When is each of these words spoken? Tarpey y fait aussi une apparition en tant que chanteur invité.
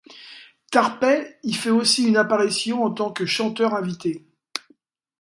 Tarpey 0.71 1.37
y 1.43 1.53
fait 1.53 1.69
aussi 1.69 2.05
une 2.07 2.17
apparition 2.17 2.83
en 2.83 2.89
tant 2.89 3.11
que 3.11 3.27
chanteur 3.27 3.75
invité. 3.75 4.25